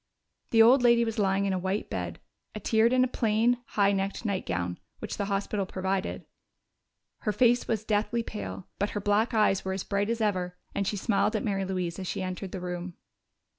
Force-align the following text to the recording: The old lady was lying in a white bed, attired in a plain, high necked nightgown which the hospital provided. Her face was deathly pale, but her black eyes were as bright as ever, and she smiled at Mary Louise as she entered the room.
The 0.49 0.63
old 0.63 0.81
lady 0.81 1.05
was 1.05 1.19
lying 1.19 1.45
in 1.45 1.53
a 1.53 1.59
white 1.59 1.87
bed, 1.87 2.19
attired 2.55 2.91
in 2.91 3.03
a 3.03 3.07
plain, 3.07 3.59
high 3.77 3.91
necked 3.91 4.25
nightgown 4.25 4.79
which 4.97 5.17
the 5.17 5.25
hospital 5.25 5.67
provided. 5.67 6.25
Her 7.19 7.31
face 7.31 7.67
was 7.67 7.85
deathly 7.85 8.23
pale, 8.23 8.67
but 8.79 8.89
her 8.97 8.99
black 8.99 9.35
eyes 9.35 9.63
were 9.63 9.73
as 9.73 9.83
bright 9.83 10.09
as 10.09 10.19
ever, 10.19 10.57
and 10.73 10.87
she 10.87 10.97
smiled 10.97 11.35
at 11.35 11.43
Mary 11.43 11.65
Louise 11.65 11.99
as 11.99 12.07
she 12.07 12.23
entered 12.23 12.51
the 12.51 12.59
room. 12.59 12.95